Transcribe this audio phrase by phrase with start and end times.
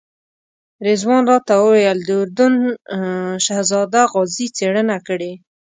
[0.87, 2.53] رضوان راته وویل د اردن
[3.45, 5.31] شهزاده غازي څېړنه کړې.